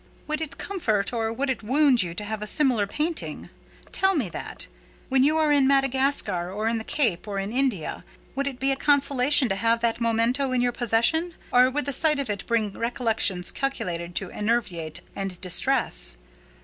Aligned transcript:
"Would 0.25 0.41
it 0.41 0.57
comfort, 0.57 1.13
or 1.13 1.31
would 1.31 1.51
it 1.51 1.61
wound 1.61 2.01
you 2.01 2.15
to 2.15 2.23
have 2.23 2.41
a 2.41 2.47
similar 2.47 2.87
painting? 2.87 3.51
Tell 3.91 4.15
me 4.15 4.29
that. 4.29 4.65
When 5.09 5.23
you 5.23 5.37
are 5.37 5.51
at 5.51 5.59
Madagascar, 5.59 6.51
or 6.51 6.67
at 6.67 6.75
the 6.79 6.83
Cape, 6.83 7.27
or 7.27 7.37
in 7.37 7.53
India, 7.53 8.03
would 8.33 8.47
it 8.47 8.59
be 8.59 8.71
a 8.71 8.75
consolation 8.75 9.47
to 9.49 9.55
have 9.55 9.81
that 9.81 10.01
memento 10.01 10.53
in 10.53 10.61
your 10.61 10.71
possession? 10.71 11.35
or 11.53 11.69
would 11.69 11.85
the 11.85 11.93
sight 11.93 12.17
of 12.17 12.31
it 12.31 12.47
bring 12.47 12.73
recollections 12.73 13.51
calculated 13.51 14.15
to 14.15 14.31
enervate 14.31 15.01
and 15.15 15.39
distress?" 15.39 16.17